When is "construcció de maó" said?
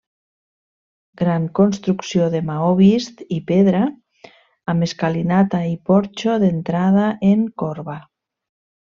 1.59-2.71